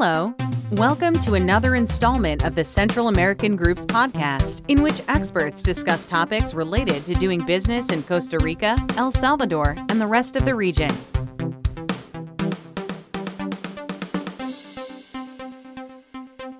Hello. 0.00 0.32
Welcome 0.70 1.18
to 1.18 1.34
another 1.34 1.74
installment 1.74 2.44
of 2.44 2.54
the 2.54 2.62
Central 2.62 3.08
American 3.08 3.56
Group's 3.56 3.84
podcast, 3.84 4.62
in 4.68 4.80
which 4.80 5.02
experts 5.08 5.60
discuss 5.60 6.06
topics 6.06 6.54
related 6.54 7.04
to 7.06 7.14
doing 7.14 7.44
business 7.44 7.90
in 7.90 8.04
Costa 8.04 8.38
Rica, 8.38 8.76
El 8.96 9.10
Salvador, 9.10 9.74
and 9.90 10.00
the 10.00 10.06
rest 10.06 10.36
of 10.36 10.44
the 10.44 10.54
region. 10.54 10.88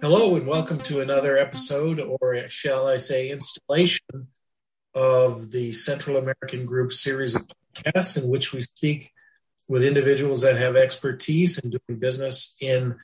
Hello, 0.03 0.35
and 0.35 0.45
welcome 0.45 0.81
to 0.81 1.01
another 1.01 1.39
episode, 1.39 2.01
or 2.01 2.49
shall 2.49 2.89
I 2.89 2.97
say, 2.97 3.31
installation 3.31 4.27
of 4.95 5.53
the 5.53 5.71
Central 5.71 6.17
American 6.17 6.67
Group 6.67 6.93
series 6.93 7.37
of 7.37 7.47
podcasts 7.73 8.21
in 8.21 8.29
which 8.29 8.53
we 8.53 8.63
speak 8.63 9.05
with 9.69 9.85
individuals 9.85 10.43
that 10.43 10.57
have 10.57 10.75
expertise 10.75 11.57
in 11.59 11.71
doing 11.71 12.01
business 12.01 12.57
in 12.61 12.97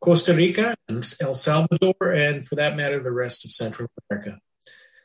Costa 0.00 0.34
Rica 0.34 0.74
and 0.88 1.04
El 1.20 1.34
Salvador, 1.34 1.94
and 2.00 2.46
for 2.46 2.54
that 2.54 2.74
matter, 2.74 3.02
the 3.02 3.12
rest 3.12 3.44
of 3.44 3.50
Central 3.50 3.88
America. 4.10 4.38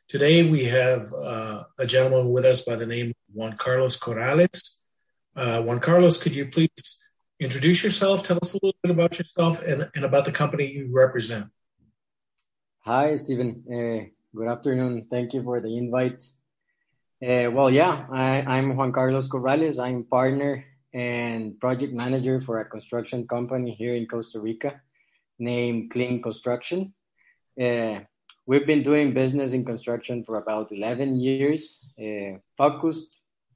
Today, 0.08 0.50
we 0.50 0.66
have 0.66 1.04
uh, 1.14 1.64
a 1.78 1.86
gentleman 1.86 2.32
with 2.32 2.46
us 2.46 2.62
by 2.62 2.78
the 2.78 2.86
name 2.86 3.10
of 3.10 3.16
Juan 3.34 3.58
Carlos 3.58 4.00
Corrales. 4.00 4.78
Uh, 5.36 5.62
Juan 5.64 5.82
Carlos, 5.82 6.22
could 6.22 6.34
you 6.34 6.46
please 6.46 6.70
introduce 7.42 7.84
yourself? 7.84 8.24
Tell 8.24 8.40
us 8.42 8.54
a 8.54 8.58
little 8.64 8.80
bit 8.82 8.92
about 8.92 9.20
yourself 9.20 9.62
and, 9.64 9.90
and 9.96 10.06
about 10.06 10.24
the 10.24 10.32
company 10.32 10.72
you 10.72 10.90
represent. 10.94 11.48
Hi, 12.82 13.16
Stephen. 13.16 13.64
Uh, 13.68 14.08
good 14.34 14.48
afternoon. 14.48 15.08
Thank 15.12 15.34
you 15.34 15.44
for 15.44 15.60
the 15.60 15.76
invite. 15.78 16.24
Uh, 17.22 17.52
well, 17.52 17.70
yeah, 17.70 18.06
I, 18.12 18.58
am 18.58 18.78
Juan 18.78 18.94
Carlos 18.94 19.28
Corrales. 19.28 19.84
I'm 19.84 20.06
partner 20.06 20.64
and 20.96 21.60
project 21.60 21.94
manager 21.94 22.40
for 22.40 22.60
a 22.60 22.66
construction 22.66 23.28
company 23.28 23.76
here 23.78 23.94
in 23.94 24.08
Costa 24.08 24.40
Rica 24.40 24.82
named 25.38 25.92
Clean 25.92 26.22
Construction. 26.22 26.94
Uh, 27.62 28.00
we've 28.46 28.66
been 28.66 28.82
doing 28.82 29.14
business 29.14 29.52
in 29.52 29.66
construction 29.66 30.24
for 30.24 30.38
about 30.38 30.72
11 30.72 31.18
years, 31.20 31.82
uh, 32.00 32.40
focused 32.56 33.10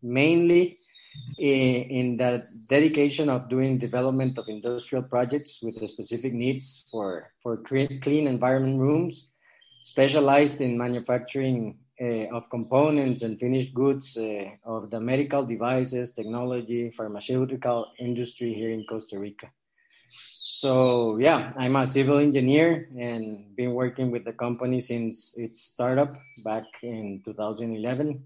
mainly 0.04 0.78
in, 1.38 1.76
in 2.00 2.18
the 2.18 2.44
dedication 2.70 3.30
of 3.30 3.48
doing 3.48 3.78
development 3.78 4.38
of 4.38 4.50
industrial 4.50 5.04
projects 5.04 5.60
with 5.64 5.80
the 5.80 5.88
specific 5.88 6.34
needs 6.34 6.86
for, 6.92 7.32
for 7.42 7.56
clean 7.64 8.28
environment 8.28 8.80
rooms, 8.80 9.30
specialized 9.82 10.60
in 10.60 10.78
manufacturing 10.78 11.78
of 12.00 12.50
components 12.50 13.24
and 13.24 13.40
finished 13.40 13.74
goods 13.74 14.18
uh, 14.18 14.46
of 14.64 14.90
the 14.90 15.00
medical 15.00 15.46
devices, 15.46 16.14
technology, 16.14 16.90
pharmaceutical 16.92 17.92
industry 18.00 18.54
here 18.54 18.72
in 18.72 18.84
Costa 18.86 19.20
Rica. 19.20 19.52
So 20.12 21.18
yeah, 21.18 21.54
I'm 21.56 21.76
a 21.76 21.86
civil 21.86 22.18
engineer 22.18 22.90
and 22.98 23.56
been 23.56 23.74
working 23.74 24.12
with 24.12 24.26
the 24.26 24.34
company 24.34 24.82
since 24.82 25.38
its 25.38 25.62
startup 25.62 26.16
back 26.44 26.66
in 26.84 27.22
2011. 27.24 28.24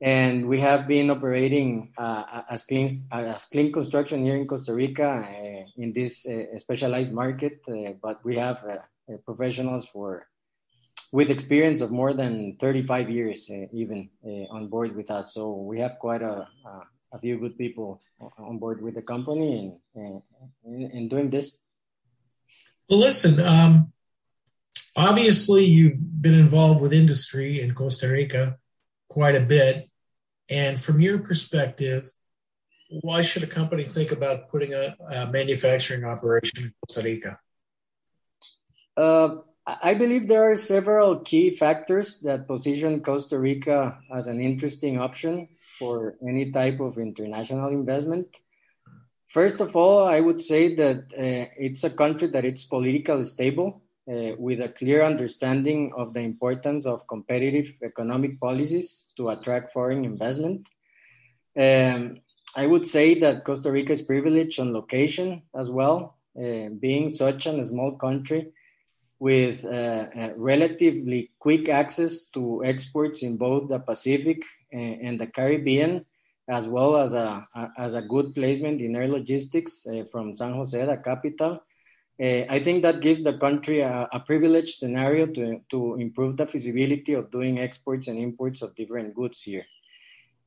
And 0.00 0.48
we 0.48 0.60
have 0.60 0.86
been 0.86 1.10
operating 1.10 1.92
uh, 1.96 2.42
as 2.50 2.64
clean 2.64 3.08
as 3.10 3.46
clean 3.46 3.72
construction 3.72 4.22
here 4.22 4.36
in 4.36 4.46
Costa 4.46 4.74
Rica 4.74 5.26
uh, 5.26 5.64
in 5.76 5.92
this 5.92 6.26
uh, 6.26 6.58
specialized 6.58 7.12
market. 7.12 7.60
Uh, 7.66 7.94
but 8.02 8.22
we 8.24 8.36
have 8.36 8.62
uh, 8.64 9.16
professionals 9.24 9.88
for 9.88 10.26
with 11.14 11.30
experience 11.30 11.80
of 11.80 11.90
more 11.90 12.12
than 12.12 12.56
35 12.58 13.08
years, 13.08 13.48
uh, 13.48 13.66
even 13.72 14.10
on 14.50 14.68
board 14.68 14.96
with 14.96 15.10
us. 15.10 15.34
So 15.34 15.42
we 15.70 15.78
have 15.78 15.94
quite 15.98 16.22
a, 16.22 16.48
a 16.66 16.72
a 17.14 17.18
few 17.18 17.38
good 17.38 17.56
people 17.56 18.02
on 18.38 18.58
board 18.58 18.82
with 18.82 18.94
the 18.94 19.02
company 19.02 19.72
and, 19.94 20.22
and, 20.64 20.82
and 20.92 21.08
doing 21.08 21.30
this. 21.30 21.58
Well, 22.90 22.98
listen, 22.98 23.40
um, 23.40 23.92
obviously 24.96 25.64
you've 25.64 26.20
been 26.20 26.34
involved 26.34 26.80
with 26.80 26.92
industry 26.92 27.60
in 27.60 27.72
Costa 27.72 28.08
Rica 28.08 28.58
quite 29.08 29.36
a 29.36 29.40
bit. 29.40 29.88
And 30.50 30.78
from 30.80 31.00
your 31.00 31.18
perspective, 31.20 32.04
why 33.00 33.22
should 33.22 33.44
a 33.44 33.46
company 33.46 33.84
think 33.84 34.10
about 34.12 34.48
putting 34.50 34.74
a, 34.74 34.96
a 35.14 35.30
manufacturing 35.30 36.04
operation 36.04 36.64
in 36.64 36.74
Costa 36.80 37.02
Rica? 37.02 37.38
Uh, 38.96 39.36
I 39.66 39.94
believe 39.94 40.28
there 40.28 40.50
are 40.50 40.56
several 40.56 41.20
key 41.20 41.50
factors 41.56 42.20
that 42.20 42.46
position 42.46 43.00
Costa 43.00 43.38
Rica 43.38 43.98
as 44.14 44.26
an 44.26 44.38
interesting 44.38 44.98
option 44.98 45.48
for 45.78 46.16
any 46.26 46.52
type 46.52 46.80
of 46.80 46.98
international 46.98 47.70
investment. 47.70 48.26
First 49.26 49.60
of 49.60 49.74
all, 49.74 50.04
I 50.04 50.20
would 50.20 50.42
say 50.42 50.74
that 50.74 50.98
uh, 51.12 51.48
it's 51.56 51.82
a 51.82 51.90
country 51.90 52.28
that 52.28 52.44
it's 52.44 52.66
politically 52.66 53.24
stable 53.24 53.80
uh, 54.06 54.32
with 54.38 54.60
a 54.60 54.68
clear 54.68 55.02
understanding 55.02 55.92
of 55.96 56.12
the 56.12 56.20
importance 56.20 56.84
of 56.84 57.08
competitive 57.08 57.72
economic 57.82 58.38
policies 58.38 59.06
to 59.16 59.30
attract 59.30 59.72
foreign 59.72 60.04
investment. 60.04 60.68
Um, 61.58 62.20
I 62.54 62.66
would 62.66 62.84
say 62.86 63.18
that 63.20 63.44
Costa 63.44 63.72
Rica 63.72 63.92
is 63.92 64.02
privileged 64.02 64.60
on 64.60 64.74
location 64.74 65.42
as 65.58 65.70
well, 65.70 66.18
uh, 66.38 66.68
being 66.68 67.08
such 67.08 67.46
a 67.46 67.64
small 67.64 67.92
country 67.92 68.52
with 69.18 69.64
uh, 69.64 70.06
uh, 70.16 70.30
relatively 70.36 71.30
quick 71.38 71.68
access 71.68 72.26
to 72.26 72.64
exports 72.64 73.22
in 73.22 73.36
both 73.36 73.68
the 73.68 73.78
Pacific 73.78 74.42
and, 74.72 75.00
and 75.00 75.20
the 75.20 75.26
Caribbean, 75.26 76.04
as 76.48 76.66
well 76.66 76.96
as 76.96 77.14
a, 77.14 77.46
a, 77.54 77.68
as 77.78 77.94
a 77.94 78.02
good 78.02 78.34
placement 78.34 78.80
in 78.80 78.96
air 78.96 79.08
logistics 79.08 79.86
uh, 79.86 80.04
from 80.10 80.34
San 80.34 80.52
Jose, 80.52 80.84
the 80.84 80.96
capital. 80.96 81.60
Uh, 82.20 82.44
I 82.48 82.60
think 82.62 82.82
that 82.82 83.00
gives 83.00 83.24
the 83.24 83.38
country 83.38 83.80
a, 83.80 84.08
a, 84.12 84.20
privileged 84.20 84.76
scenario 84.76 85.26
to, 85.26 85.60
to 85.70 85.96
improve 85.96 86.36
the 86.36 86.46
feasibility 86.46 87.12
of 87.14 87.30
doing 87.32 87.58
exports 87.58 88.06
and 88.06 88.20
imports 88.20 88.62
of 88.62 88.76
different 88.76 89.16
goods 89.16 89.42
here. 89.42 89.64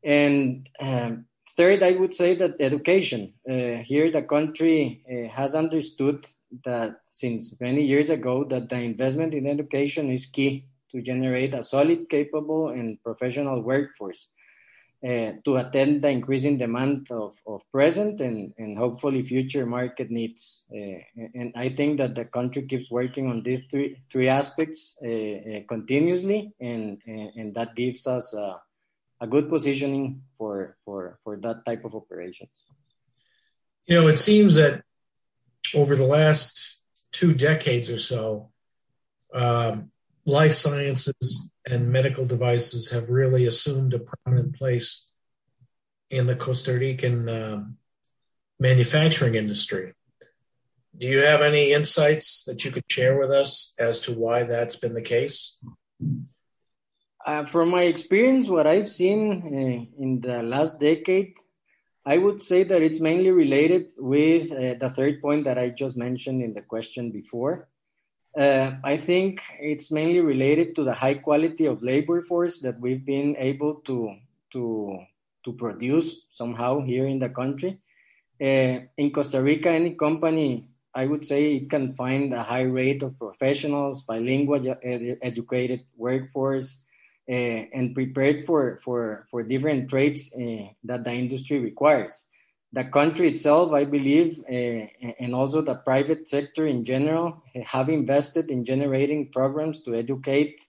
And 0.02 0.70
um, 0.80 1.26
third, 1.58 1.84
I 1.84 1.92
would 1.92 2.14
say 2.14 2.36
that 2.36 2.56
education. 2.62 3.34
Uh, 3.50 3.84
here, 3.84 4.10
the 4.12 4.22
country 4.22 5.04
uh, 5.12 5.28
has 5.36 5.56
understood 5.56 6.26
that 6.64 7.02
since 7.18 7.56
many 7.60 7.84
years 7.84 8.12
ago 8.12 8.44
that 8.44 8.70
the 8.70 8.80
investment 8.92 9.34
in 9.34 9.48
education 9.48 10.12
is 10.12 10.28
key 10.28 10.68
to 10.92 11.02
generate 11.02 11.56
a 11.56 11.64
solid, 11.64 12.08
capable, 12.10 12.70
and 12.70 13.02
professional 13.02 13.60
workforce 13.62 14.28
uh, 15.04 15.32
to 15.44 15.58
attend 15.58 16.04
the 16.04 16.10
increasing 16.10 16.60
demand 16.60 17.08
of, 17.10 17.36
of 17.48 17.64
present 17.72 18.22
and, 18.22 18.54
and 18.60 18.78
hopefully 18.78 19.24
future 19.24 19.66
market 19.66 20.12
needs. 20.12 20.64
Uh, 20.72 21.00
and 21.34 21.52
I 21.56 21.70
think 21.70 21.98
that 21.98 22.14
the 22.14 22.26
country 22.26 22.68
keeps 22.68 22.92
working 22.92 23.26
on 23.32 23.42
these 23.42 23.62
three, 23.72 23.98
three 24.12 24.28
aspects 24.28 24.96
uh, 25.02 25.62
continuously, 25.68 26.54
and, 26.62 27.02
and 27.08 27.56
that 27.56 27.76
gives 27.76 28.06
us 28.06 28.36
a, 28.36 28.62
a 29.22 29.26
good 29.26 29.50
positioning 29.50 30.22
for, 30.38 30.78
for, 30.86 31.18
for 31.24 31.36
that 31.38 31.66
type 31.66 31.84
of 31.84 31.96
operations. 31.96 32.54
You 33.88 34.02
know, 34.02 34.08
it 34.08 34.18
seems 34.18 34.54
that 34.56 34.84
over 35.74 35.96
the 35.96 36.06
last 36.06 36.77
two 37.12 37.34
decades 37.34 37.90
or 37.90 38.00
so, 38.00 38.52
um, 39.34 39.92
life 40.26 40.54
sciences 40.54 41.52
and 41.66 41.92
medical 41.92 42.26
devices 42.26 42.92
have 42.92 43.10
really 43.10 43.46
assumed 43.46 43.94
a 43.94 44.00
prominent 44.00 44.56
place 44.56 45.10
in 46.10 46.28
the 46.28 46.36
Costa 46.36 46.74
Rican 46.74 47.28
um, 47.28 47.78
manufacturing 48.60 49.36
industry. 49.36 49.94
Do 50.98 51.08
you 51.08 51.20
have 51.20 51.42
any 51.42 51.74
insights 51.74 52.44
that 52.46 52.66
you 52.66 52.72
could 52.72 52.86
share 52.90 53.20
with 53.20 53.30
us 53.30 53.74
as 53.78 54.00
to 54.02 54.14
why 54.14 54.44
that's 54.44 54.78
been 54.78 54.94
the 54.94 55.02
case? 55.02 55.60
Uh, 57.26 57.46
from 57.46 57.70
my 57.70 57.84
experience, 57.84 58.48
what 58.50 58.66
I've 58.66 58.88
seen 58.88 59.42
uh, 59.44 60.02
in 60.02 60.22
the 60.22 60.42
last 60.42 60.80
decade, 60.80 61.34
I 62.08 62.18
would 62.18 62.42
say 62.42 62.64
that 62.64 62.82
it's 62.82 63.02
mainly 63.02 63.32
related 63.32 63.90
with 63.98 64.54
uh, 64.54 64.76
the 64.80 64.90
third 64.90 65.22
point 65.22 65.44
that 65.44 65.58
I 65.58 65.72
just 65.72 65.98
mentioned 65.98 66.42
in 66.42 66.54
the 66.54 66.62
question 66.62 67.12
before. 67.12 67.68
Uh, 68.38 68.80
I 68.82 68.96
think 68.96 69.42
it's 69.60 69.92
mainly 69.92 70.22
related 70.22 70.74
to 70.78 70.86
the 70.86 70.94
high 70.94 71.16
quality 71.16 71.66
of 71.66 71.84
labor 71.84 72.22
force 72.22 72.60
that 72.60 72.80
we've 72.80 73.06
been 73.06 73.36
able 73.38 73.82
to 73.88 74.16
to 74.54 75.04
to 75.44 75.52
produce 75.52 76.24
somehow 76.32 76.80
here 76.80 77.08
in 77.08 77.20
the 77.20 77.28
country. 77.28 77.82
Uh, 78.40 78.88
in 78.96 79.12
Costa 79.12 79.42
Rica, 79.42 79.70
any 79.70 79.92
company, 79.96 80.70
I 80.96 81.08
would 81.08 81.26
say, 81.26 81.56
it 81.56 81.70
can 81.70 81.94
find 81.94 82.34
a 82.34 82.44
high 82.44 82.70
rate 82.80 83.04
of 83.04 83.20
professionals, 83.20 84.04
bilingual 84.04 84.64
ed- 84.82 85.18
educated 85.22 85.82
workforce, 85.98 86.70
uh, 86.72 86.87
and 87.28 87.94
prepared 87.94 88.46
for, 88.46 88.80
for, 88.84 89.28
for 89.30 89.44
different 89.44 89.90
trades 89.90 90.34
uh, 90.34 90.68
that 90.84 91.04
the 91.04 91.12
industry 91.12 91.60
requires. 91.60 92.26
The 92.74 92.84
country 92.84 93.30
itself, 93.30 93.72
I 93.72 93.86
believe, 93.86 94.40
uh, 94.50 94.88
and 95.20 95.34
also 95.34 95.62
the 95.62 95.76
private 95.76 96.28
sector 96.28 96.68
in 96.68 96.84
general, 96.84 97.44
have 97.66 97.90
invested 97.90 98.52
in 98.52 98.66
generating 98.66 99.32
programs 99.32 99.82
to 99.84 99.96
educate 99.96 100.62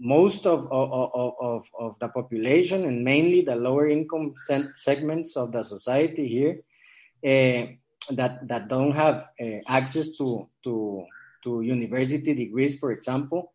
most 0.00 0.46
of, 0.46 0.66
of, 0.72 1.34
of, 1.40 1.70
of, 1.78 1.98
the 2.00 2.08
population 2.08 2.84
and 2.84 3.04
mainly 3.04 3.42
the 3.42 3.54
lower 3.54 3.88
income 3.88 4.34
segments 4.74 5.36
of 5.36 5.52
the 5.52 5.62
society 5.62 6.26
here. 6.26 6.62
Uh, 7.24 7.72
that 8.10 8.46
that 8.48 8.68
don't 8.68 8.92
have 8.92 9.28
uh, 9.40 9.58
access 9.68 10.10
to 10.12 10.48
to 10.64 11.04
to 11.44 11.62
university 11.62 12.34
degrees, 12.34 12.78
for 12.78 12.92
example, 12.92 13.52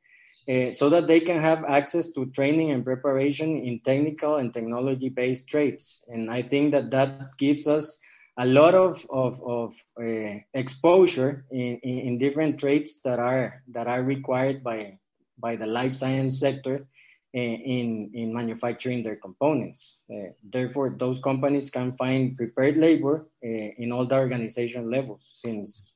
uh, 0.50 0.72
so 0.72 0.90
that 0.90 1.08
they 1.08 1.20
can 1.20 1.42
have 1.42 1.66
access 1.66 2.12
to 2.12 2.26
training 2.28 2.72
and 2.72 2.86
preparation 2.86 3.58
in 3.58 3.80
technical 3.82 4.38
and 4.38 4.54
technology 4.54 5.10
based 5.10 5.48
trades. 5.50 6.06
And 6.08 6.32
I 6.32 6.42
think 6.42 6.72
that 6.72 6.90
that 6.92 7.38
gives 7.38 7.68
us 7.68 8.00
a 8.38 8.46
lot 8.46 8.76
of, 8.76 9.06
of, 9.10 9.42
of 9.44 9.74
uh, 10.00 10.40
exposure 10.54 11.46
in, 11.52 11.80
in, 11.84 12.00
in, 12.00 12.18
different 12.20 12.60
trades 12.60 13.02
that 13.04 13.20
are, 13.20 13.64
that 13.70 13.88
are 13.88 14.04
required 14.04 14.64
by, 14.64 15.00
by 15.40 15.56
the 15.56 15.66
life 15.66 15.96
science 15.96 16.40
sector 16.40 16.88
uh, 17.36 17.40
in, 17.40 18.12
in 18.14 18.34
manufacturing 18.34 19.04
their 19.04 19.16
components. 19.16 19.98
Uh, 20.10 20.30
therefore, 20.44 20.96
those 20.98 21.20
companies 21.20 21.70
can 21.72 21.98
find 21.98 22.38
prepared 22.38 22.78
labor 22.78 23.28
uh, 23.44 23.48
in 23.48 23.92
all 23.92 24.06
the 24.06 24.16
organization 24.16 24.90
levels, 24.90 25.22
since 25.44 25.92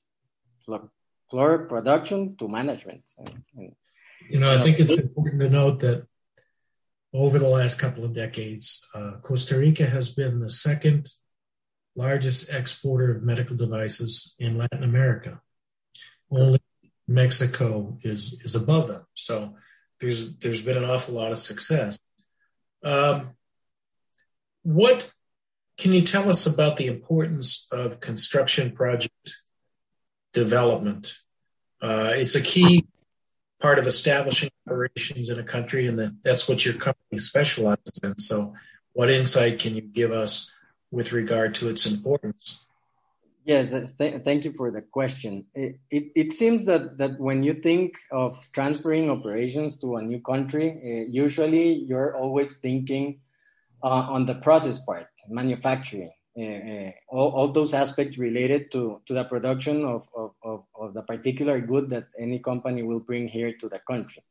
floor 1.30 1.60
production 1.70 2.36
to 2.38 2.48
management. 2.48 3.04
And, 3.18 3.44
and, 3.56 3.76
you 4.30 4.40
know, 4.40 4.54
I 4.54 4.60
think 4.60 4.80
it's 4.80 5.00
important 5.00 5.42
to 5.42 5.50
note 5.50 5.80
that 5.80 6.08
over 7.14 7.40
the 7.40 7.48
last 7.48 7.80
couple 7.80 8.06
of 8.06 8.14
decades, 8.14 8.88
uh, 8.96 9.18
Costa 9.22 9.58
Rica 9.58 9.86
has 9.86 10.14
been 10.14 10.40
the 10.40 10.50
second 10.50 11.08
largest 11.96 12.54
exporter 12.54 13.16
of 13.16 13.24
medical 13.24 13.58
devices 13.58 14.34
in 14.40 14.58
Latin 14.58 14.84
America. 14.84 15.42
Only 16.32 16.60
Mexico 17.08 17.98
is 18.02 18.42
is 18.46 18.56
above 18.56 18.88
them. 18.88 19.06
So 19.14 19.56
there's 20.00 20.38
there's 20.38 20.62
been 20.62 20.78
an 20.78 20.90
awful 20.90 21.16
lot 21.16 21.32
of 21.32 21.38
success. 21.38 22.00
Um, 22.84 23.36
what 24.64 25.12
can 25.78 25.94
you 25.94 26.02
tell 26.02 26.30
us 26.30 26.46
about 26.46 26.78
the 26.78 26.88
importance 26.88 27.68
of 27.72 28.00
construction 28.00 28.72
project 28.72 29.36
development? 30.34 31.16
Uh, 31.82 32.12
it's 32.14 32.36
a 32.36 32.42
key 32.42 32.86
part 33.62 33.80
of 33.80 33.88
establishing 33.88 34.50
operations 34.68 35.30
in 35.30 35.40
a 35.40 35.44
country, 35.44 35.88
and 35.88 35.98
that, 36.00 36.18
that's 36.24 36.50
what 36.50 36.66
your 36.66 36.76
company 36.76 37.20
specializes 37.20 38.00
in. 38.04 38.18
So, 38.18 38.54
what 38.94 39.10
insight 39.10 39.60
can 39.60 39.76
you 39.76 39.82
give 39.82 40.12
us 40.12 40.52
with 40.92 41.14
regard 41.14 41.56
to 41.56 41.70
its 41.70 41.86
importance? 41.86 42.66
Yes, 43.46 43.74
uh, 43.74 43.88
th- 43.98 44.22
thank 44.24 44.46
you 44.46 44.54
for 44.54 44.70
the 44.70 44.82
question. 44.82 45.46
It, 45.56 45.80
it, 45.90 46.04
it, 46.16 46.34
seems 46.34 46.66
that, 46.68 46.98
that 47.00 47.20
when 47.20 47.42
you 47.42 47.54
think 47.54 47.96
of 48.12 48.38
transferring 48.52 49.10
operations 49.10 49.78
to 49.78 49.96
a 49.96 50.02
new 50.02 50.22
country, 50.22 50.70
uh, 50.72 51.12
usually 51.12 51.74
you're 51.74 52.16
always 52.16 52.58
thinking 52.58 53.20
uh, 53.84 53.88
on 53.88 54.28
the 54.28 54.36
process 54.36 54.80
part, 54.80 55.08
manufacturing, 55.28 56.12
all, 56.36 57.30
all 57.32 57.52
those 57.52 57.74
aspects 57.74 58.18
related 58.18 58.72
to, 58.72 59.02
to 59.06 59.14
the 59.14 59.24
production 59.26 59.84
of, 59.84 60.08
of, 60.16 60.32
of, 60.44 60.64
of, 60.80 60.94
the 60.94 61.02
particular 61.02 61.60
good 61.60 61.90
that 61.90 62.08
any 62.18 62.40
company 62.40 62.84
will 62.84 63.02
bring 63.02 63.28
here 63.28 63.54
to 63.60 63.68
the 63.68 63.80
country 63.80 64.24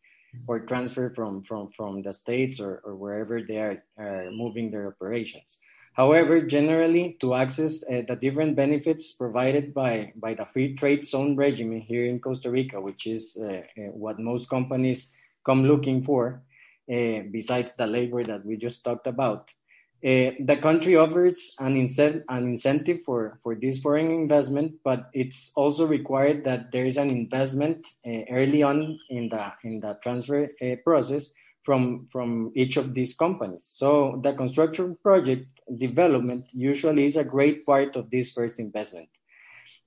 or 0.46 0.60
transfer 0.60 1.12
from, 1.14 1.42
from, 1.42 1.68
from 1.68 2.02
the 2.02 2.12
states 2.12 2.60
or, 2.60 2.80
or 2.84 2.96
wherever 2.96 3.42
they 3.42 3.58
are, 3.58 3.82
are 3.98 4.30
moving 4.30 4.70
their 4.70 4.88
operations. 4.88 5.58
However, 5.92 6.40
generally, 6.40 7.16
to 7.20 7.34
access 7.34 7.82
uh, 7.82 8.02
the 8.06 8.16
different 8.16 8.56
benefits 8.56 9.12
provided 9.12 9.74
by, 9.74 10.12
by 10.16 10.34
the 10.34 10.46
free 10.46 10.74
trade 10.74 11.04
zone 11.04 11.36
regime 11.36 11.80
here 11.80 12.06
in 12.06 12.20
Costa 12.20 12.50
Rica, 12.50 12.80
which 12.80 13.06
is 13.06 13.36
uh, 13.40 13.44
uh, 13.46 13.62
what 13.92 14.18
most 14.18 14.48
companies 14.48 15.10
come 15.44 15.64
looking 15.64 16.02
for, 16.02 16.42
uh, 16.90 17.20
besides 17.30 17.74
the 17.74 17.86
labor 17.86 18.22
that 18.22 18.46
we 18.46 18.56
just 18.56 18.84
talked 18.84 19.08
about, 19.08 19.52
uh, 20.02 20.32
the 20.40 20.58
country 20.62 20.96
offers 20.96 21.54
an, 21.58 21.76
an 21.76 22.42
incentive 22.44 23.00
for, 23.04 23.38
for 23.42 23.54
this 23.54 23.80
foreign 23.80 24.10
investment, 24.10 24.72
but 24.82 25.10
it's 25.12 25.52
also 25.56 25.86
required 25.86 26.42
that 26.44 26.72
there 26.72 26.86
is 26.86 26.96
an 26.96 27.10
investment 27.10 27.86
uh, 28.06 28.20
early 28.30 28.62
on 28.62 28.98
in 29.10 29.28
the 29.28 29.52
in 29.62 29.80
the 29.80 29.98
transfer 30.02 30.48
uh, 30.62 30.76
process 30.84 31.30
from 31.62 32.06
from 32.10 32.50
each 32.54 32.78
of 32.78 32.94
these 32.94 33.14
companies. 33.14 33.68
So 33.70 34.18
the 34.22 34.32
construction 34.32 34.96
project 35.02 35.46
development 35.76 36.46
usually 36.52 37.04
is 37.04 37.16
a 37.16 37.24
great 37.24 37.66
part 37.66 37.96
of 37.96 38.10
this 38.10 38.32
first 38.32 38.58
investment. 38.58 39.10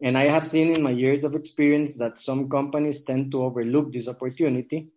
And 0.01 0.17
I 0.17 0.27
have 0.27 0.47
seen 0.47 0.75
in 0.75 0.83
my 0.83 0.91
years 0.91 1.23
of 1.23 1.33
experience 1.33 1.97
that 1.97 2.19
some 2.19 2.49
companies 2.49 3.03
tend 3.03 3.31
to 3.31 3.43
overlook 3.43 3.91
this 3.91 4.07
opportunity. 4.07 4.89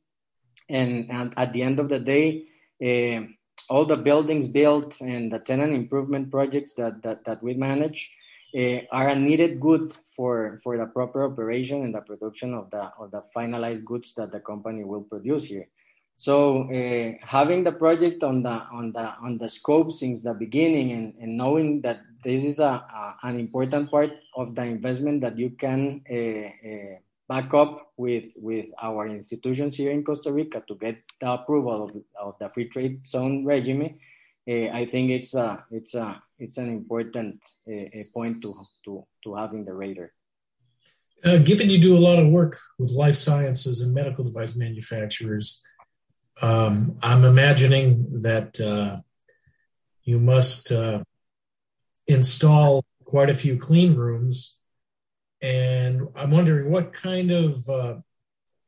And, 0.69 1.11
and 1.11 1.33
at 1.37 1.53
the 1.53 1.63
end 1.63 1.79
of 1.79 1.89
the 1.89 2.01
day, 2.01 2.45
uh, 2.83 3.27
all 3.69 3.85
the 3.85 3.97
buildings 3.97 4.49
built 4.49 5.01
and 5.01 5.33
the 5.33 5.39
tenant 5.39 5.73
improvement 5.73 6.31
projects 6.31 6.75
that, 6.75 7.03
that, 7.03 7.25
that 7.25 7.43
we 7.43 7.55
manage 7.55 8.15
uh, 8.57 8.81
are 8.93 9.09
a 9.09 9.17
needed 9.17 9.61
good 9.61 9.95
for, 10.15 10.59
for 10.63 10.77
the 10.77 10.87
proper 10.87 11.25
operation 11.25 11.83
and 11.83 11.95
the 11.95 12.01
production 12.01 12.55
of 12.55 12.71
the, 12.71 12.91
of 12.99 13.11
the 13.11 13.23
finalized 13.35 13.85
goods 13.85 14.15
that 14.17 14.31
the 14.33 14.41
company 14.41 14.85
will 14.85 15.03
produce 15.03 15.45
here. 15.45 15.69
So 16.17 16.63
uh, 16.73 17.13
having 17.21 17.63
the 17.63 17.73
project 17.73 18.25
on 18.25 18.43
the 18.43 18.57
on 18.73 18.93
the 18.93 19.15
on 19.21 19.37
the 19.37 19.51
scope 19.51 19.93
since 19.93 20.23
the 20.23 20.33
beginning 20.33 20.93
and, 20.93 21.15
and 21.21 21.37
knowing 21.37 21.83
that 21.83 22.01
this 22.25 22.43
is 22.43 22.59
a, 22.59 22.65
a, 22.65 23.17
an 23.23 23.39
important 23.39 23.91
part 23.91 24.13
of 24.35 24.55
the 24.55 24.63
investment 24.63 25.21
that 25.21 25.37
you 25.37 25.51
can 25.51 26.01
uh, 26.11 26.97
back 27.29 27.53
up 27.55 27.93
with 27.97 28.29
with 28.37 28.67
our 28.81 29.09
institutions 29.09 29.77
here 29.77 29.91
in 29.91 30.05
Costa 30.05 30.33
Rica 30.33 30.63
to 30.69 30.75
get 30.77 31.03
the 31.21 31.33
approval 31.33 31.85
of, 31.85 31.91
of 32.21 32.39
the 32.39 32.49
free 32.49 32.69
trade 32.69 33.07
zone 33.07 33.45
regime, 33.45 33.99
uh, 34.49 34.69
I 34.73 34.87
think 34.87 35.11
it's 35.11 35.35
a 35.35 35.65
it's 35.71 35.95
a 35.95 36.23
it's 36.39 36.59
an 36.59 36.69
important 36.69 37.45
uh, 37.69 38.03
point 38.15 38.43
to 38.43 38.55
to 38.85 39.07
to 39.25 39.35
have 39.35 39.53
in 39.55 39.65
the 39.65 39.75
radar. 39.75 40.13
Uh, 41.25 41.39
given 41.39 41.71
you 41.71 41.79
do 41.79 41.97
a 41.97 41.99
lot 41.99 42.19
of 42.19 42.29
work 42.29 42.59
with 42.79 42.93
life 42.93 43.17
sciences 43.17 43.81
and 43.81 43.95
medical 43.95 44.23
device 44.23 44.55
manufacturers, 44.55 45.63
um, 46.43 46.99
I'm 47.03 47.25
imagining 47.25 48.23
that 48.23 48.61
uh, 48.61 49.01
you 50.05 50.21
must 50.21 50.71
uh, 50.71 51.03
install 52.07 52.85
quite 53.05 53.31
a 53.31 53.35
few 53.35 53.57
clean 53.57 53.95
rooms 53.95 54.56
and 55.43 56.09
I'm 56.15 56.31
wondering 56.31 56.71
what 56.71 56.93
kind 56.93 57.31
of 57.31 57.69
uh, 57.69 57.97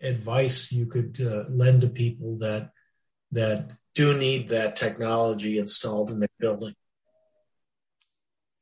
advice 0.00 0.70
you 0.73 0.87
could 0.87 1.19
uh, 1.20 1.44
lend 1.49 1.81
to 1.82 1.88
people 1.88 2.38
that 2.38 2.70
that 3.32 3.73
do 3.94 4.17
need 4.17 4.49
that 4.49 4.76
technology 4.76 5.59
installed 5.59 6.11
in 6.11 6.20
their 6.20 6.29
building. 6.38 6.75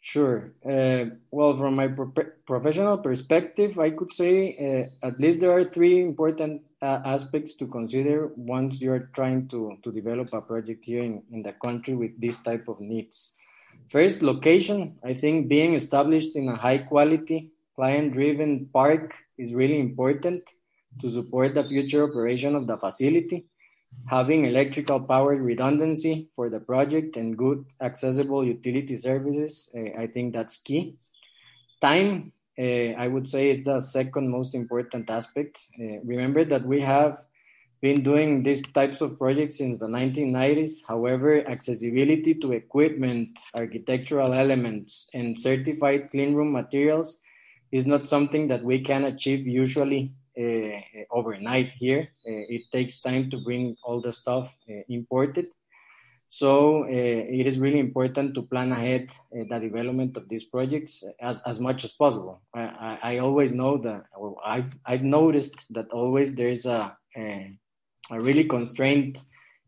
Sure. 0.00 0.52
Uh, 0.64 1.16
well, 1.32 1.56
from 1.56 1.74
my 1.74 1.88
pro- 1.88 2.12
professional 2.46 2.96
perspective, 2.98 3.78
I 3.78 3.90
could 3.90 4.12
say 4.12 4.88
uh, 5.02 5.06
at 5.06 5.18
least 5.18 5.40
there 5.40 5.50
are 5.50 5.64
three 5.64 6.00
important 6.00 6.62
uh, 6.80 7.00
aspects 7.04 7.56
to 7.56 7.66
consider 7.66 8.30
once 8.36 8.80
you're 8.80 9.10
trying 9.14 9.48
to, 9.48 9.78
to 9.82 9.90
develop 9.90 10.32
a 10.32 10.40
project 10.40 10.84
here 10.84 11.02
in, 11.02 11.22
in 11.32 11.42
the 11.42 11.52
country 11.52 11.94
with 11.96 12.20
this 12.20 12.40
type 12.40 12.68
of 12.68 12.80
needs. 12.80 13.32
First, 13.88 14.22
location. 14.22 14.96
I 15.04 15.14
think 15.14 15.48
being 15.48 15.74
established 15.74 16.36
in 16.36 16.48
a 16.48 16.56
high 16.56 16.78
quality 16.78 17.50
client 17.76 18.14
driven 18.14 18.66
park 18.72 19.14
is 19.36 19.52
really 19.52 19.78
important 19.78 20.42
to 21.00 21.10
support 21.10 21.54
the 21.54 21.62
future 21.62 22.04
operation 22.08 22.56
of 22.56 22.66
the 22.66 22.76
facility. 22.76 23.44
Having 24.06 24.46
electrical 24.46 25.00
power 25.00 25.36
redundancy 25.36 26.28
for 26.34 26.48
the 26.48 26.60
project 26.60 27.16
and 27.16 27.36
good 27.36 27.64
accessible 27.80 28.44
utility 28.44 28.96
services, 28.96 29.70
uh, 29.76 30.00
I 30.00 30.06
think 30.06 30.32
that's 30.32 30.58
key. 30.58 30.96
Time, 31.80 32.32
uh, 32.58 32.96
I 32.96 33.08
would 33.08 33.28
say 33.28 33.50
it's 33.50 33.66
the 33.66 33.80
second 33.80 34.30
most 34.30 34.54
important 34.54 35.08
aspect. 35.10 35.60
Uh, 35.78 36.00
remember 36.04 36.44
that 36.44 36.64
we 36.64 36.80
have 36.80 37.18
been 37.82 38.02
doing 38.02 38.42
these 38.42 38.62
types 38.72 39.00
of 39.02 39.18
projects 39.18 39.58
since 39.58 39.78
the 39.78 39.86
1990s. 39.86 40.80
However, 40.86 41.46
accessibility 41.46 42.34
to 42.34 42.52
equipment, 42.52 43.38
architectural 43.54 44.32
elements, 44.32 45.08
and 45.12 45.38
certified 45.38 46.10
clean 46.10 46.34
room 46.34 46.52
materials 46.52 47.18
is 47.72 47.86
not 47.86 48.06
something 48.06 48.48
that 48.48 48.62
we 48.62 48.80
can 48.80 49.04
achieve 49.04 49.46
usually 49.46 50.12
uh, 50.38 50.80
overnight 51.10 51.70
here. 51.78 52.08
Uh, 52.26 52.44
it 52.48 52.70
takes 52.70 53.00
time 53.00 53.30
to 53.30 53.38
bring 53.38 53.76
all 53.82 54.00
the 54.00 54.12
stuff 54.12 54.56
uh, 54.70 54.82
imported. 54.88 55.46
So 56.28 56.84
it 56.88 57.46
is 57.46 57.58
really 57.58 57.78
important 57.78 58.34
to 58.34 58.42
plan 58.42 58.72
ahead 58.72 59.12
the 59.30 59.58
development 59.58 60.16
of 60.16 60.28
these 60.28 60.44
projects 60.44 61.04
as, 61.20 61.40
as 61.46 61.60
much 61.60 61.84
as 61.84 61.92
possible. 61.92 62.42
I, 62.52 62.62
I, 62.62 62.98
I 63.02 63.18
always 63.18 63.54
know 63.54 63.78
that, 63.78 64.06
well, 64.18 64.36
I've, 64.44 64.70
I've 64.84 65.04
noticed 65.04 65.72
that 65.72 65.88
always 65.92 66.34
there's 66.34 66.66
a, 66.66 66.96
a, 67.16 67.56
a 68.10 68.20
really 68.20 68.44
constrained 68.44 69.22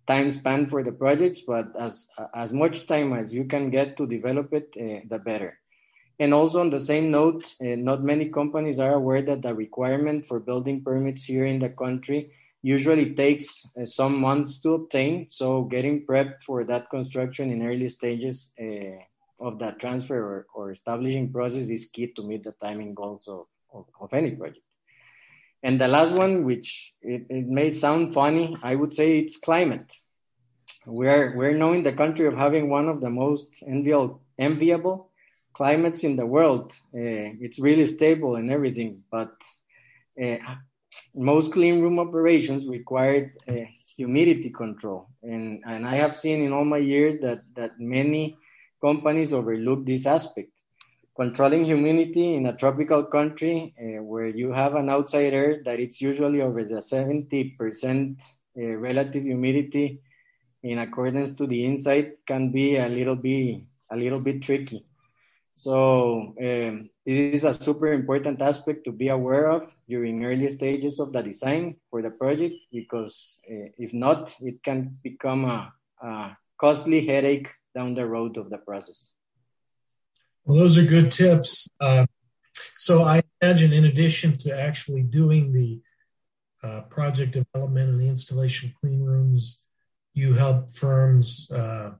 time 0.06 0.32
span 0.32 0.68
for 0.68 0.82
the 0.82 0.92
projects, 0.92 1.42
but 1.46 1.68
as, 1.80 2.08
as 2.34 2.52
much 2.52 2.86
time 2.86 3.12
as 3.12 3.32
you 3.32 3.44
can 3.44 3.70
get 3.70 3.96
to 3.96 4.06
develop 4.06 4.52
it, 4.52 4.72
the 5.08 5.18
better. 5.18 5.56
And 6.20 6.34
also 6.34 6.60
on 6.60 6.70
the 6.70 6.80
same 6.80 7.10
note, 7.10 7.44
uh, 7.60 7.76
not 7.76 8.02
many 8.02 8.28
companies 8.28 8.80
are 8.80 8.94
aware 8.94 9.22
that 9.22 9.42
the 9.42 9.54
requirement 9.54 10.26
for 10.26 10.40
building 10.40 10.82
permits 10.82 11.24
here 11.24 11.46
in 11.46 11.60
the 11.60 11.68
country 11.68 12.32
usually 12.62 13.14
takes 13.14 13.68
uh, 13.80 13.84
some 13.84 14.20
months 14.20 14.58
to 14.60 14.74
obtain. 14.74 15.30
So 15.30 15.62
getting 15.62 16.04
prepped 16.04 16.42
for 16.42 16.64
that 16.64 16.90
construction 16.90 17.50
in 17.52 17.64
early 17.64 17.88
stages 17.88 18.50
uh, 18.60 18.98
of 19.38 19.60
that 19.60 19.78
transfer 19.78 20.18
or, 20.18 20.46
or 20.54 20.72
establishing 20.72 21.32
process 21.32 21.68
is 21.68 21.88
key 21.88 22.08
to 22.16 22.22
meet 22.24 22.42
the 22.42 22.54
timing 22.60 22.94
goals 22.94 23.22
of, 23.28 23.46
of, 23.72 23.86
of 24.00 24.12
any 24.12 24.32
project. 24.32 24.64
And 25.62 25.80
the 25.80 25.88
last 25.88 26.12
one, 26.12 26.44
which 26.44 26.94
it, 27.02 27.26
it, 27.28 27.46
may 27.46 27.70
sound 27.70 28.14
funny, 28.14 28.56
I 28.62 28.74
would 28.74 28.94
say 28.94 29.18
it's 29.18 29.38
climate. 29.38 29.92
We're, 30.86 31.36
we're 31.36 31.56
knowing 31.56 31.82
the 31.82 31.92
country 31.92 32.26
of 32.26 32.36
having 32.36 32.70
one 32.70 32.88
of 32.88 33.00
the 33.00 33.10
most 33.10 33.62
enviable, 33.66 34.20
enviable 34.38 35.07
climates 35.58 36.04
in 36.04 36.14
the 36.14 36.24
world. 36.24 36.66
Uh, 36.94 37.26
it's 37.44 37.58
really 37.58 37.86
stable 37.86 38.36
and 38.36 38.48
everything, 38.56 39.02
but 39.10 39.34
uh, 40.24 40.38
most 41.14 41.52
clean 41.52 41.82
room 41.82 41.98
operations 41.98 42.62
required 42.78 43.32
uh, 43.48 43.66
humidity 43.96 44.50
control. 44.50 45.08
And, 45.22 45.62
and 45.66 45.84
I 45.84 45.96
have 45.96 46.14
seen 46.14 46.38
in 46.46 46.52
all 46.52 46.64
my 46.64 46.78
years 46.78 47.18
that, 47.24 47.40
that 47.56 47.72
many 47.80 48.38
companies 48.80 49.32
overlook 49.32 49.84
this 49.84 50.06
aspect. 50.06 50.52
Controlling 51.16 51.64
humidity 51.64 52.34
in 52.36 52.46
a 52.46 52.56
tropical 52.56 53.02
country 53.02 53.74
where 54.10 54.28
you 54.28 54.52
have 54.52 54.76
an 54.76 54.88
outside 54.88 55.34
air 55.34 55.60
that 55.64 55.80
it's 55.80 56.00
usually 56.00 56.40
over 56.40 56.62
the 56.62 56.76
70% 56.76 58.22
uh, 58.56 58.62
relative 58.88 59.24
humidity 59.24 60.00
in 60.62 60.78
accordance 60.78 61.32
to 61.34 61.48
the 61.48 61.64
inside 61.64 62.12
can 62.24 62.52
be 62.52 62.76
a 62.76 62.88
little 62.88 63.16
bit 63.16 63.62
a 63.90 63.96
little 63.96 64.20
bit 64.20 64.42
tricky. 64.42 64.84
So 65.58 66.34
um, 66.40 66.88
this 67.04 67.42
is 67.42 67.42
a 67.42 67.52
super 67.52 67.92
important 67.92 68.40
aspect 68.40 68.84
to 68.84 68.92
be 68.92 69.08
aware 69.08 69.50
of 69.50 69.74
during 69.88 70.24
early 70.24 70.48
stages 70.50 71.00
of 71.00 71.12
the 71.12 71.20
design 71.20 71.74
for 71.90 72.00
the 72.00 72.10
project 72.10 72.54
because 72.70 73.40
uh, 73.50 73.74
if 73.76 73.92
not, 73.92 74.36
it 74.40 74.62
can 74.62 74.96
become 75.02 75.44
a, 75.46 75.72
a, 76.00 76.36
costly 76.60 77.04
headache 77.04 77.48
down 77.74 77.94
the 77.96 78.06
road 78.06 78.36
of 78.36 78.50
the 78.50 78.58
process. 78.58 79.10
Well, 80.44 80.58
those 80.58 80.78
are 80.78 80.84
good 80.84 81.10
tips. 81.10 81.68
Uh, 81.80 82.06
so 82.54 83.02
I 83.02 83.24
imagine, 83.42 83.72
in 83.72 83.84
addition 83.84 84.36
to 84.38 84.56
actually 84.56 85.02
doing 85.02 85.52
the 85.52 85.80
uh, 86.62 86.82
project 86.82 87.32
development 87.32 87.90
and 87.90 88.00
the 88.00 88.06
installation 88.06 88.72
clean 88.80 89.02
rooms, 89.02 89.64
you 90.14 90.34
help 90.34 90.70
firms 90.70 91.50
uh, 91.50 91.94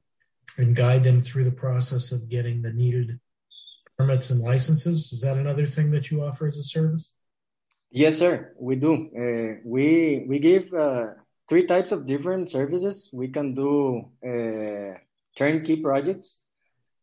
and 0.57 0.77
guide 0.77 1.03
them 1.03 1.19
through 1.19 1.45
the 1.45 1.61
process 1.67 2.12
of 2.12 2.29
getting 2.29 2.62
the 2.62 2.73
needed 2.73 3.19
permits 3.99 4.31
and 4.31 4.40
licenses. 4.40 5.12
Is 5.12 5.21
that 5.23 5.37
another 5.37 5.67
thing 5.67 5.90
that 5.90 6.11
you 6.11 6.23
offer 6.23 6.47
as 6.47 6.57
a 6.57 6.62
service? 6.62 7.17
Yes, 7.90 8.19
sir. 8.19 8.55
We 8.59 8.76
do. 8.76 8.93
Uh, 8.95 9.61
we 9.64 10.25
we 10.28 10.38
give 10.38 10.73
uh, 10.73 11.07
three 11.49 11.67
types 11.67 11.90
of 11.90 12.07
different 12.07 12.49
services. 12.49 13.11
We 13.12 13.28
can 13.28 13.55
do 13.55 14.05
uh, 14.23 14.99
turnkey 15.37 15.76
projects. 15.83 16.40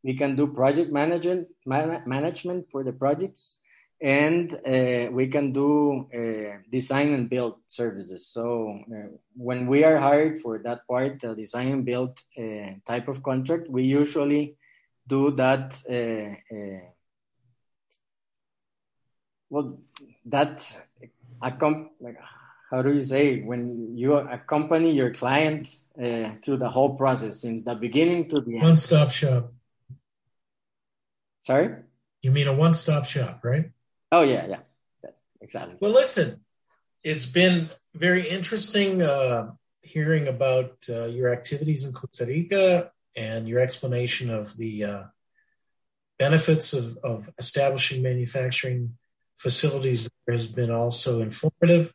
We 0.04 0.16
can 0.16 0.36
do 0.36 0.48
project 0.48 0.92
management 0.92 1.48
man- 1.66 2.04
management 2.06 2.72
for 2.72 2.84
the 2.84 2.94
projects, 2.94 3.58
and 4.00 4.54
uh, 4.54 5.12
we 5.12 5.28
can 5.28 5.52
do 5.52 6.08
uh, 6.14 6.62
design 6.72 7.14
and 7.14 7.28
build 7.28 7.56
services. 7.68 8.28
So 8.28 8.80
uh, 8.86 9.10
when 9.36 9.66
we 9.66 9.84
are 9.84 9.98
hired 9.98 10.42
for 10.42 10.60
that 10.60 10.86
part, 10.88 11.20
the 11.20 11.34
design 11.34 11.70
and 11.74 11.84
build 11.84 12.22
type 12.86 13.08
of 13.08 13.24
contract, 13.24 13.68
we 13.68 13.84
usually 13.84 14.56
do 15.08 15.32
that 15.32 15.82
uh, 15.90 16.56
uh, 16.56 16.80
well 19.50 19.80
that 20.26 20.82
accom- 21.42 21.90
like 22.00 22.18
how 22.72 22.82
do 22.82 22.94
you 22.94 23.04
say 23.04 23.42
when 23.42 23.96
you 23.96 24.16
accompany 24.16 24.92
your 24.92 25.12
client 25.14 25.68
uh, 26.02 26.32
through 26.44 26.58
the 26.58 26.70
whole 26.70 26.96
process 26.96 27.42
since 27.42 27.64
the 27.64 27.76
beginning 27.76 28.28
to 28.30 28.42
the 28.42 28.56
end. 28.56 28.64
One-stop 28.64 29.12
shop. 29.12 29.54
Sorry? 31.42 31.76
You 32.22 32.32
mean 32.32 32.48
a 32.48 32.54
one-stop 32.54 33.06
shop 33.06 33.42
right? 33.44 33.70
Oh 34.12 34.24
yeah 34.24 34.48
yeah, 34.48 34.60
yeah. 35.04 35.10
Exactly. 35.42 35.76
Well 35.80 35.92
listen 35.92 36.42
it's 37.04 37.28
been 37.28 37.70
very 37.94 38.28
interesting 38.28 39.04
uh, 39.04 39.52
hearing 39.84 40.28
about 40.28 40.74
uh, 40.90 41.06
your 41.06 41.32
activities 41.32 41.86
in 41.86 41.94
costa 41.94 42.26
rica 42.26 42.92
and 43.16 43.48
your 43.48 43.60
explanation 43.60 44.30
of 44.30 44.56
the 44.58 44.84
uh, 44.84 45.04
benefits 46.20 46.74
of, 46.74 46.98
of 47.04 47.30
establishing 47.38 48.02
manufacturing 48.02 48.98
facilities 49.38 50.10
has 50.30 50.48
been 50.48 50.72
also 50.72 51.22
informative. 51.22 51.94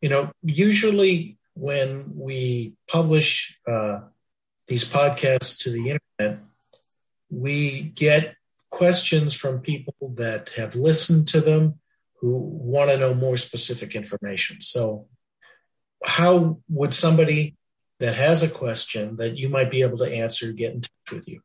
You 0.00 0.08
know, 0.08 0.32
usually 0.42 1.38
when 1.54 2.12
we 2.14 2.74
publish 2.88 3.60
uh, 3.68 4.00
these 4.66 4.90
podcasts 4.90 5.58
to 5.62 5.70
the 5.70 5.98
internet, 6.18 6.40
we 7.30 7.82
get 7.82 8.34
questions 8.70 9.34
from 9.34 9.60
people 9.60 10.14
that 10.16 10.50
have 10.50 10.74
listened 10.74 11.28
to 11.28 11.40
them 11.40 11.74
who 12.20 12.38
want 12.38 12.90
to 12.90 12.98
know 12.98 13.14
more 13.14 13.36
specific 13.36 13.94
information. 13.94 14.60
So, 14.60 15.08
how 16.02 16.60
would 16.68 16.94
somebody 16.94 17.56
that 18.00 18.14
has 18.14 18.42
a 18.42 18.48
question 18.48 19.14
that 19.16 19.36
you 19.36 19.48
might 19.48 19.70
be 19.70 19.82
able 19.82 19.98
to 19.98 20.10
answer 20.10 20.50
get 20.52 20.74
in 20.74 20.80
touch 20.80 21.12
with 21.12 21.28
you? 21.28 21.40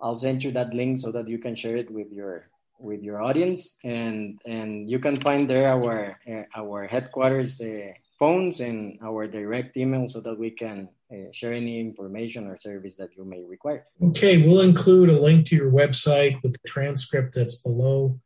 I'll 0.00 0.18
send 0.18 0.42
you 0.44 0.50
that 0.52 0.74
link 0.74 0.98
so 0.98 1.12
that 1.12 1.28
you 1.28 1.38
can 1.38 1.56
share 1.56 1.76
it 1.76 1.90
with 1.90 2.12
your 2.12 2.50
with 2.78 3.02
your 3.02 3.22
audience, 3.22 3.78
and 3.84 4.40
and 4.46 4.90
you 4.90 4.98
can 4.98 5.16
find 5.16 5.48
there 5.48 5.68
our 5.68 6.14
uh, 6.28 6.42
our 6.54 6.86
headquarters 6.86 7.60
uh, 7.60 7.92
phones 8.18 8.60
and 8.60 8.98
our 9.02 9.26
direct 9.26 9.76
email 9.76 10.08
so 10.08 10.20
that 10.20 10.38
we 10.38 10.50
can 10.50 10.88
uh, 11.12 11.30
share 11.32 11.52
any 11.52 11.80
information 11.80 12.46
or 12.46 12.58
service 12.58 12.96
that 12.96 13.16
you 13.16 13.24
may 13.24 13.42
require. 13.44 13.86
Okay, 14.02 14.42
we'll 14.42 14.60
include 14.60 15.08
a 15.08 15.20
link 15.20 15.46
to 15.46 15.56
your 15.56 15.70
website 15.70 16.42
with 16.42 16.52
the 16.52 16.68
transcript 16.68 17.34
that's 17.34 17.56
below 17.56 18.20